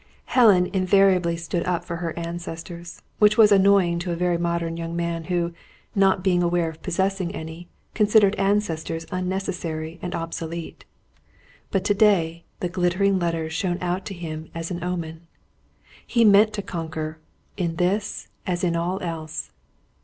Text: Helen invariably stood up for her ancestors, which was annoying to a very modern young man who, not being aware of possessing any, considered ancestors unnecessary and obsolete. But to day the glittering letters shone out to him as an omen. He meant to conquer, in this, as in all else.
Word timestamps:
Helen 0.25 0.65
invariably 0.73 1.37
stood 1.37 1.63
up 1.67 1.85
for 1.85 1.97
her 1.97 2.17
ancestors, 2.17 3.03
which 3.19 3.37
was 3.37 3.51
annoying 3.51 3.99
to 3.99 4.11
a 4.11 4.15
very 4.15 4.39
modern 4.39 4.75
young 4.75 4.95
man 4.95 5.25
who, 5.25 5.53
not 5.93 6.23
being 6.23 6.41
aware 6.41 6.67
of 6.69 6.81
possessing 6.81 7.35
any, 7.35 7.67
considered 7.93 8.33
ancestors 8.37 9.05
unnecessary 9.11 9.99
and 10.01 10.15
obsolete. 10.15 10.85
But 11.69 11.83
to 11.83 11.93
day 11.93 12.45
the 12.61 12.67
glittering 12.67 13.19
letters 13.19 13.53
shone 13.53 13.77
out 13.79 14.03
to 14.07 14.15
him 14.15 14.49
as 14.55 14.71
an 14.71 14.83
omen. 14.83 15.27
He 16.07 16.25
meant 16.25 16.51
to 16.53 16.63
conquer, 16.63 17.19
in 17.55 17.75
this, 17.75 18.27
as 18.47 18.63
in 18.63 18.75
all 18.75 18.99
else. 19.03 19.51